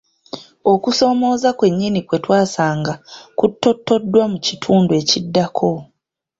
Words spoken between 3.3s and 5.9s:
kuttottoddwa mu kitundu ekiddako.